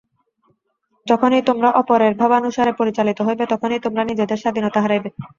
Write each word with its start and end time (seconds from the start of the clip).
যখনই 1.07 1.41
তোমরা 1.49 1.69
অপরের 1.81 2.13
ভাবানুসারে 2.15 2.71
পরিচালিত 2.79 3.19
হইবে, 3.21 3.43
তখনই 3.53 3.79
তোমরা 3.85 4.01
নিজেদের 4.05 4.41
স্বাধীনতা 4.43 4.79
হারাইবে। 4.81 5.09